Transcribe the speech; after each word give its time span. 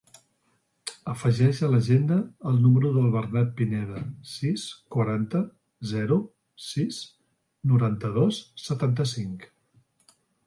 Afegeix 1.11 1.57
a 1.65 1.67
l'agenda 1.73 2.15
el 2.51 2.55
número 2.63 2.91
del 2.95 3.11
Bernat 3.15 3.51
Pineda: 3.59 4.01
sis, 4.31 4.63
quaranta, 4.97 5.41
zero, 5.93 6.17
sis, 6.71 7.01
noranta-dos, 7.73 8.41
setanta-cinc. 8.69 9.47